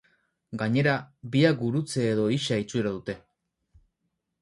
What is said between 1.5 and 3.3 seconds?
gurutze edo ixa itxura dute.